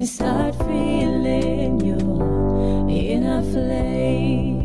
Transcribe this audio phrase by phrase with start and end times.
[0.00, 4.58] and start feeling your inner flame.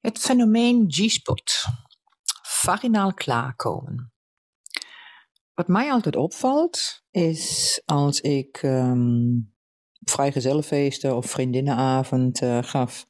[0.00, 1.42] Het fenomeen G-spot.
[2.42, 4.12] Vaginaal klaarkomen.
[5.54, 9.54] Wat mij altijd opvalt, is als ik um,
[10.00, 13.06] vrijgezellenfeesten of vriendinnenavond uh, gaf,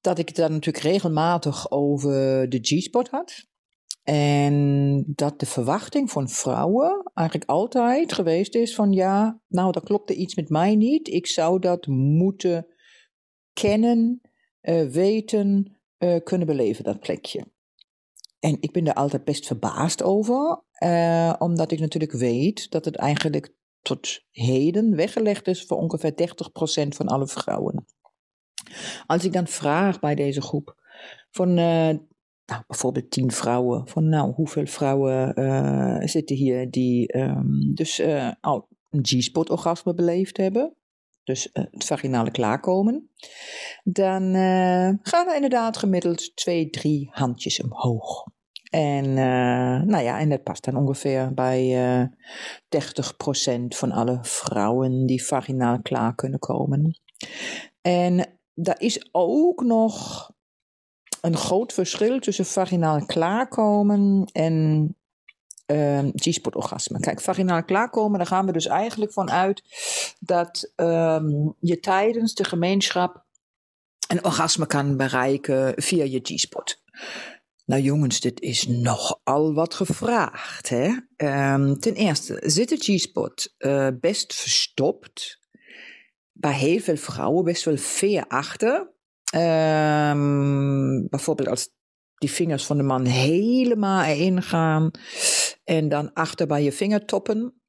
[0.00, 3.50] dat ik het daar natuurlijk regelmatig over de G-spot had.
[4.02, 10.14] En dat de verwachting van vrouwen eigenlijk altijd geweest is van ja, nou daar klopte
[10.14, 11.08] iets met mij niet.
[11.08, 12.66] Ik zou dat moeten
[13.52, 14.20] kennen,
[14.62, 17.46] uh, weten, uh, kunnen beleven, dat plekje.
[18.38, 22.96] En ik ben daar altijd best verbaasd over, uh, omdat ik natuurlijk weet dat het
[22.96, 27.86] eigenlijk tot heden weggelegd is voor ongeveer 30% van alle vrouwen.
[29.06, 30.76] Als ik dan vraag bij deze groep
[31.30, 31.58] van
[32.46, 33.88] nou, bijvoorbeeld tien vrouwen.
[33.88, 39.94] Van nou, hoeveel vrouwen uh, zitten hier die um, dus uh, al een G-spot orgasme
[39.94, 40.74] beleefd hebben.
[41.24, 43.10] Dus uh, het vaginale klaarkomen.
[43.84, 44.34] Dan
[45.02, 48.26] gaan er inderdaad gemiddeld twee, drie handjes omhoog.
[48.70, 49.14] En,
[49.86, 52.10] nou ja, en dat past dan ongeveer bij
[53.56, 57.00] 30% van alle vrouwen die vaginaal klaar kunnen komen.
[57.80, 60.30] En daar is ook nog
[61.22, 64.86] een groot verschil tussen vaginaal klaarkomen en
[65.66, 67.00] uh, G-spot orgasme.
[67.00, 69.62] Kijk, vaginaal klaarkomen, daar gaan we dus eigenlijk van uit
[70.20, 73.24] dat um, je tijdens de gemeenschap
[74.08, 76.80] een orgasme kan bereiken via je G-spot.
[77.64, 80.68] Nou jongens, dit is nogal wat gevraagd.
[80.68, 80.86] Hè?
[81.16, 85.40] Um, ten eerste zit de G-spot uh, best verstopt.
[86.32, 88.90] Bij heel veel vrouwen best wel ver achter.
[89.34, 91.70] Um, bijvoorbeeld als
[92.14, 94.90] die vingers van de man helemaal erin gaan
[95.64, 97.60] en dan achter bij je vingertoppen.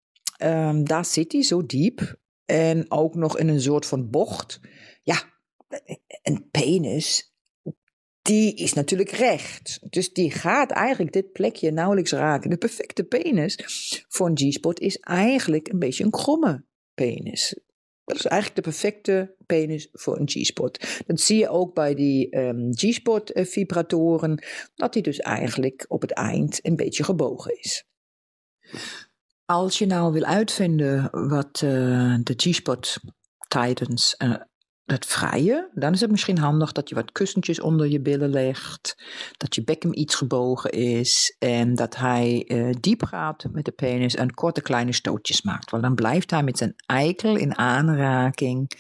[0.44, 4.60] Um, daar zit hij zo diep en ook nog in een soort van bocht.
[5.04, 5.24] Ja,
[6.22, 7.34] een penis,
[8.22, 9.80] die is natuurlijk recht.
[9.90, 12.50] Dus die gaat eigenlijk dit plekje nauwelijks raken.
[12.50, 13.58] De perfecte penis
[14.08, 17.60] voor een G-spot is eigenlijk een beetje een kromme penis.
[18.06, 21.04] Dat is eigenlijk de perfecte penis voor een G-spot.
[21.06, 24.44] Dat zie je ook bij die um, G-spot eh, vibratoren,
[24.76, 27.86] dat die dus eigenlijk op het eind een beetje gebogen is.
[29.46, 32.98] Als je nou wil uitvinden wat uh, de G-spot
[33.48, 34.36] tijdens uh,
[34.86, 38.96] het vrije, dan is het misschien handig dat je wat kussentjes onder je billen legt,
[39.38, 44.16] dat je bekken iets gebogen is en dat hij uh, diep gaat met de penis
[44.16, 45.72] en korte kleine stootjes maakt.
[45.72, 48.72] Want dan blijft hij met zijn eikel in aanraking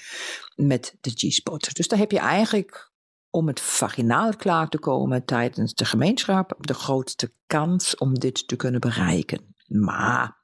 [0.55, 1.75] met de G-spot.
[1.75, 2.91] Dus daar heb je eigenlijk
[3.29, 8.55] om het vaginaal klaar te komen tijdens de gemeenschap de grootste kans om dit te
[8.55, 9.55] kunnen bereiken.
[9.67, 10.41] Maar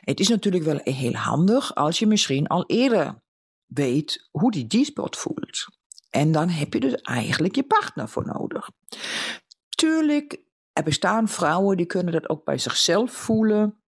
[0.00, 3.24] het is natuurlijk wel heel handig als je misschien al eerder
[3.66, 5.66] weet hoe die G-spot voelt.
[6.10, 8.70] En dan heb je dus eigenlijk je partner voor nodig.
[9.68, 10.40] Tuurlijk,
[10.72, 13.80] er bestaan vrouwen die kunnen dat ook bij zichzelf voelen.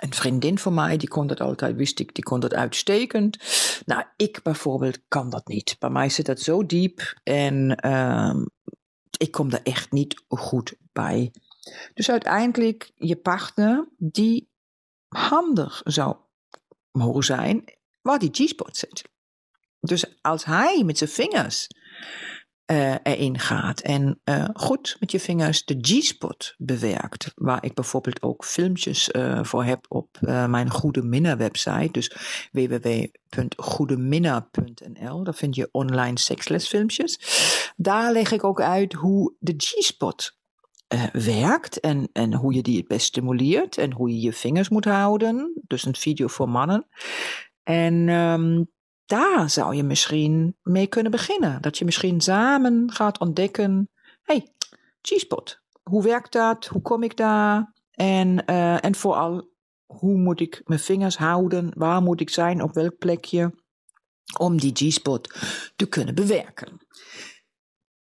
[0.00, 3.38] Een vriendin van mij, die kon dat altijd, wist ik, die kon dat uitstekend.
[3.86, 5.76] Nou, ik bijvoorbeeld kan dat niet.
[5.78, 8.34] Bij mij zit dat zo diep en uh,
[9.18, 11.32] ik kom daar echt niet goed bij.
[11.94, 14.50] Dus uiteindelijk je partner die
[15.08, 16.16] handig zou
[16.90, 17.64] mogen zijn
[18.04, 19.02] waar die G-spot zit.
[19.80, 21.66] Dus als hij met zijn vingers
[22.72, 28.22] uh, erin gaat en uh, goed met je vingers de G-spot bewerkt, waar ik bijvoorbeeld
[28.22, 32.16] ook filmpjes uh, voor heb op mijn Goede Minna website, dus
[32.52, 37.18] www.goedeminna.nl, daar vind je online sekslesfilmpjes.
[37.76, 40.36] Daar leg ik ook uit hoe de G-spot
[41.12, 44.84] werkt en, en hoe je die het best stimuleert en hoe je je vingers moet
[44.84, 45.62] houden.
[45.66, 46.86] Dus een video voor mannen.
[47.64, 48.70] En um,
[49.04, 51.62] daar zou je misschien mee kunnen beginnen.
[51.62, 53.90] Dat je misschien samen gaat ontdekken:
[54.22, 54.52] hey,
[55.02, 56.66] G-spot, hoe werkt dat?
[56.66, 57.72] Hoe kom ik daar?
[57.90, 59.50] En, uh, en vooral,
[59.86, 61.72] hoe moet ik mijn vingers houden?
[61.76, 62.62] Waar moet ik zijn?
[62.62, 63.62] Op welk plekje?
[64.38, 65.34] Om die G-spot
[65.76, 66.86] te kunnen bewerken.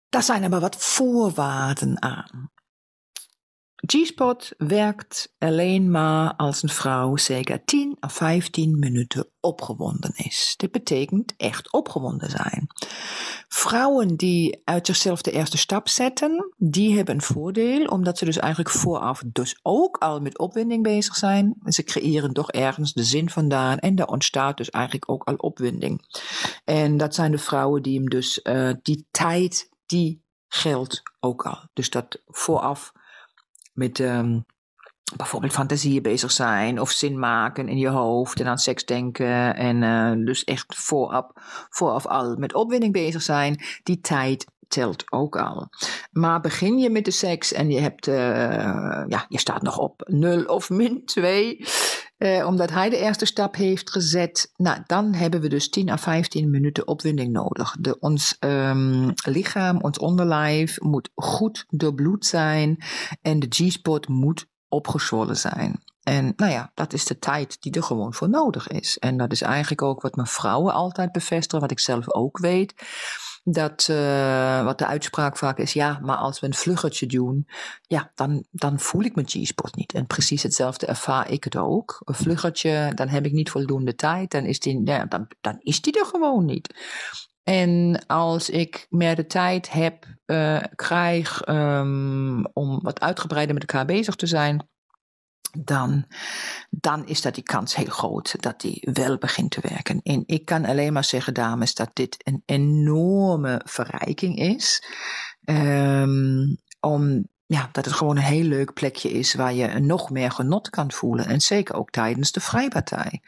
[0.09, 2.51] Daar zijn er maar wat voorwaarden aan.
[3.85, 10.53] G-spot werkt alleen maar als een vrouw zeker 10 à 15 minuten opgewonden is.
[10.57, 12.67] Dit betekent echt opgewonden zijn.
[13.47, 18.37] Vrouwen die uit zichzelf de eerste stap zetten, die hebben een voordeel, omdat ze dus
[18.37, 21.55] eigenlijk vooraf dus ook al met opwinding bezig zijn.
[21.65, 26.01] Ze creëren toch ergens de zin vandaan en daar ontstaat dus eigenlijk ook al opwinding.
[26.63, 31.57] En dat zijn de vrouwen die hem dus uh, die tijd, die geldt ook al.
[31.73, 32.93] Dus dat vooraf
[33.75, 34.45] met um,
[35.15, 39.81] bijvoorbeeld fantasieën bezig zijn of zin maken in je hoofd en aan seks denken en
[39.81, 41.25] uh, dus echt vooraf,
[41.69, 45.69] vooraf al met opwinding bezig zijn, die tijd telt ook al.
[46.11, 48.15] Maar begin je met de seks en je hebt, uh,
[49.07, 51.65] ja, je staat nog op 0 of min 2,
[52.17, 55.97] uh, omdat hij de eerste stap heeft gezet, nou, dan hebben we dus 10 à
[55.97, 57.75] 15 minuten opwinding nodig.
[57.79, 62.77] De, ons um, lichaam, ons onderlijf moet goed doorbloed zijn
[63.21, 65.83] en de G-spot moet opgezwollen zijn.
[66.03, 68.97] En nou ja, dat is de tijd die er gewoon voor nodig is.
[68.97, 72.73] En dat is eigenlijk ook wat mijn vrouwen altijd bevestigen, wat ik zelf ook weet.
[73.47, 77.47] Dat uh, wat de uitspraak vaak is, ja, maar als we een vluggertje doen,
[77.81, 79.93] ja, dan, dan voel ik mijn G-spot niet.
[79.93, 82.01] En precies hetzelfde ervaar ik het ook.
[82.03, 85.99] Een vluggertje, dan heb ik niet voldoende tijd, dan is die, dan, dan is die
[85.99, 86.73] er gewoon niet.
[87.43, 93.85] En als ik meer de tijd heb, uh, krijg um, om wat uitgebreider met elkaar
[93.85, 94.67] bezig te zijn,
[95.57, 96.05] dan,
[96.69, 100.01] dan is dat die kans heel groot dat die wel begint te werken.
[100.03, 104.83] En ik kan alleen maar zeggen, dames, dat dit een enorme verrijking is.
[105.45, 110.31] Um, om, ja, dat het gewoon een heel leuk plekje is waar je nog meer
[110.31, 111.25] genot kan voelen.
[111.25, 113.21] En zeker ook tijdens de vrijpartij.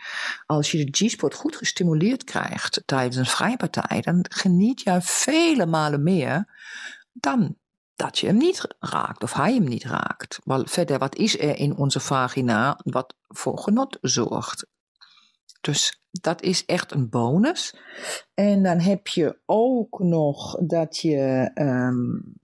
[0.45, 6.03] Als je de G-spot goed gestimuleerd krijgt tijdens een vrijpartij, dan geniet je vele malen
[6.03, 6.45] meer
[7.13, 7.55] dan
[7.97, 10.39] dat je hem niet raakt of hij hem niet raakt.
[10.45, 14.67] Verder, wat is er in onze vagina wat voor genot zorgt?
[15.61, 17.75] Dus dat is echt een bonus.
[18.33, 22.35] En dan heb je ook nog dat je um,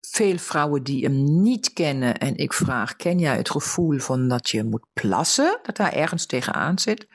[0.00, 4.50] veel vrouwen die hem niet kennen en ik vraag, ken jij het gevoel van dat
[4.50, 7.06] je moet plassen, dat daar ergens tegenaan zit?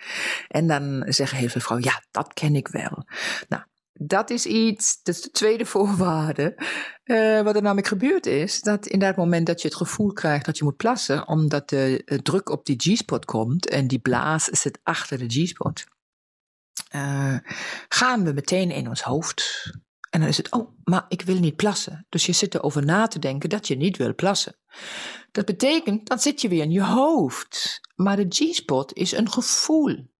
[0.47, 3.03] En dan zeggen heel veel vrouwen, ja, dat ken ik wel.
[3.47, 3.63] Nou,
[4.01, 6.57] dat is iets, dat is de tweede voorwaarde.
[7.03, 10.45] Uh, wat er namelijk gebeurd is, dat in dat moment dat je het gevoel krijgt
[10.45, 14.43] dat je moet plassen, omdat de uh, druk op die G-spot komt en die blaas
[14.43, 15.83] zit achter de G-spot,
[16.95, 17.37] uh,
[17.87, 19.71] gaan we meteen in ons hoofd.
[20.09, 22.05] En dan is het, oh, maar ik wil niet plassen.
[22.09, 24.55] Dus je zit erover na te denken dat je niet wil plassen.
[25.31, 27.79] Dat betekent, dan zit je weer in je hoofd.
[27.95, 30.11] Maar de G-spot is een gevoel.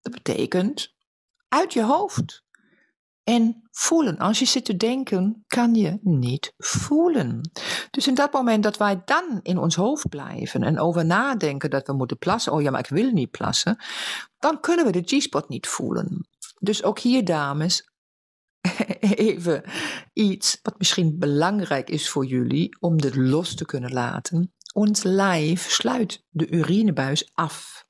[0.00, 0.94] Dat betekent
[1.48, 2.43] uit je hoofd.
[3.24, 4.18] En voelen.
[4.18, 7.50] Als je zit te denken, kan je niet voelen.
[7.90, 11.86] Dus in dat moment dat wij dan in ons hoofd blijven en over nadenken dat
[11.86, 13.76] we moeten plassen, oh ja, maar ik wil niet plassen,
[14.38, 16.28] dan kunnen we de G-spot niet voelen.
[16.58, 17.88] Dus ook hier, dames,
[19.00, 19.62] even
[20.12, 24.52] iets wat misschien belangrijk is voor jullie om dit los te kunnen laten.
[24.72, 27.84] Ons lijf sluit de urinebuis af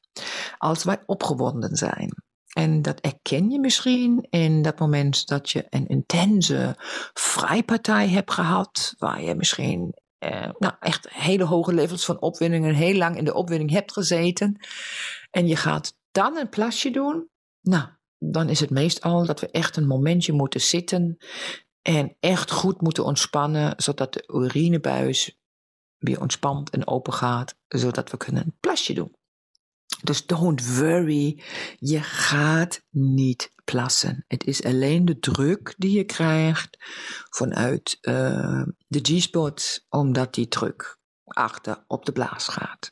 [0.59, 2.24] als wij opgewonden zijn.
[2.55, 6.75] En dat erken je misschien in dat moment dat je een intense
[7.13, 12.75] vrijpartij hebt gehad, waar je misschien eh, nou, echt hele hoge levels van opwinding en
[12.75, 14.57] heel lang in de opwinding hebt gezeten.
[15.31, 17.29] En je gaat dan een plasje doen.
[17.61, 21.17] Nou, dan is het meestal dat we echt een momentje moeten zitten
[21.83, 25.39] en echt goed moeten ontspannen, zodat de urinebuis
[25.99, 29.13] weer ontspant en open gaat, zodat we kunnen een plasje doen.
[30.05, 31.43] Dus don't worry,
[31.79, 34.25] je gaat niet plassen.
[34.29, 36.77] Het is alleen de druk die je krijgt
[37.31, 42.91] vanuit uh, de G-spot, omdat die druk achter op de blaas gaat.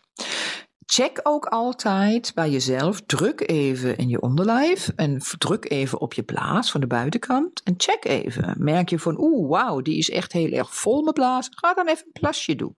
[0.87, 6.23] Check ook altijd bij jezelf, druk even in je onderlijf en druk even op je
[6.23, 8.54] blaas van de buitenkant en check even.
[8.59, 11.49] Merk je van, oeh, wauw, die is echt heel erg vol mijn blaas.
[11.50, 12.76] Ga dan even een plasje doen.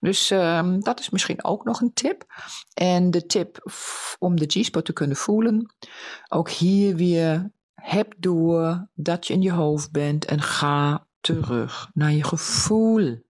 [0.00, 2.24] Dus um, dat is misschien ook nog een tip.
[2.74, 3.70] En de tip
[4.18, 5.74] om de G-spot te kunnen voelen,
[6.28, 12.12] ook hier weer heb door dat je in je hoofd bent en ga terug naar
[12.12, 13.26] je gevoel.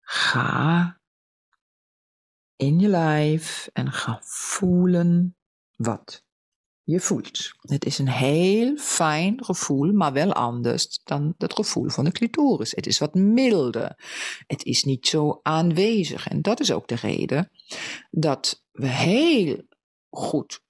[0.00, 0.98] Ga
[2.56, 5.36] in je lijf en ga voelen
[5.76, 6.24] wat
[6.90, 7.52] je voelt.
[7.60, 12.70] Het is een heel fijn gevoel, maar wel anders dan het gevoel van de clitoris.
[12.70, 13.94] Het is wat milder.
[14.46, 16.28] Het is niet zo aanwezig.
[16.28, 17.50] En dat is ook de reden
[18.10, 19.62] dat we heel
[20.10, 20.62] goed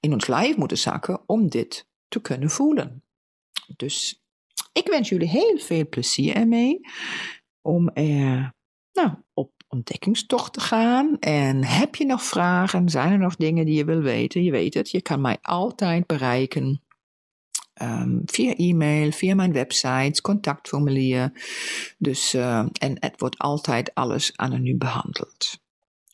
[0.00, 3.04] in ons lijf moeten zakken om dit te kunnen voelen.
[3.76, 4.22] Dus
[4.72, 6.80] ik wens jullie heel veel plezier ermee
[7.60, 8.54] om er
[8.92, 11.18] nou, op ontdekkingstocht te gaan.
[11.18, 12.88] En heb je nog vragen?
[12.88, 14.42] Zijn er nog dingen die je wil weten?
[14.42, 16.80] Je weet het, je kan mij altijd bereiken.
[17.74, 21.32] Ehm, via e-mail, via mijn website, contactformulier.
[21.98, 25.58] Dus, uh, en het wordt altijd alles anoniem behandeld.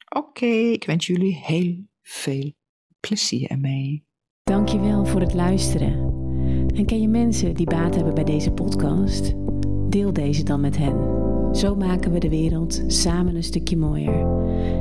[0.09, 2.53] Oké, ik wens jullie heel veel
[3.01, 4.05] plezier ermee.
[4.43, 5.93] Dankjewel voor het luisteren.
[6.75, 9.33] En ken je mensen die baat hebben bij deze podcast?
[9.89, 11.12] Deel deze dan met hen.
[11.53, 14.27] Zo maken we de wereld samen een stukje mooier.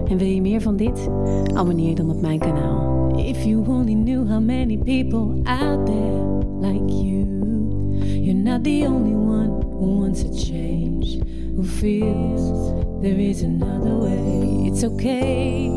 [0.08, 1.10] En wil je meer van dit?
[1.54, 3.16] Abonneer dan op mijn kanaal.
[3.18, 6.22] If you only knew how many people out there
[6.60, 7.26] like you.
[8.22, 11.20] You're not the only one who wants a change.
[11.56, 14.68] Who feels there is another way.
[14.68, 15.70] It's okay,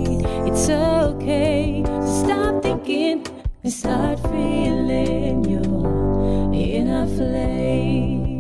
[0.45, 1.83] it's okay.
[1.83, 3.27] to stop thinking
[3.63, 8.34] and start feeling your inner flame.